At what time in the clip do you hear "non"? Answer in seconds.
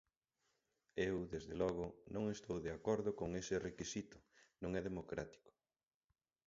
2.13-2.23, 4.61-4.71